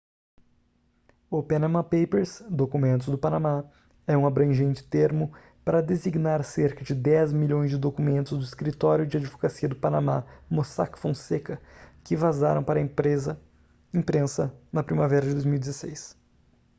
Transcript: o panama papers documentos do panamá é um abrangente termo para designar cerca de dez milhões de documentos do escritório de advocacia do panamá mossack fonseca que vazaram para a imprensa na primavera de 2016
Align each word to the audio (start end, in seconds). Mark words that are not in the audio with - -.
o 1.29 1.43
panama 1.43 1.83
papers 1.83 2.41
documentos 2.49 3.05
do 3.07 3.19
panamá 3.19 3.63
é 4.07 4.17
um 4.17 4.25
abrangente 4.25 4.83
termo 4.83 5.31
para 5.63 5.79
designar 5.79 6.43
cerca 6.43 6.83
de 6.83 6.95
dez 6.95 7.31
milhões 7.31 7.69
de 7.69 7.77
documentos 7.77 8.35
do 8.35 8.43
escritório 8.43 9.05
de 9.05 9.17
advocacia 9.17 9.69
do 9.69 9.75
panamá 9.75 10.25
mossack 10.49 10.97
fonseca 10.97 11.61
que 12.03 12.15
vazaram 12.15 12.63
para 12.63 12.79
a 12.79 13.37
imprensa 13.93 14.51
na 14.73 14.81
primavera 14.81 15.23
de 15.27 15.33
2016 15.33 16.17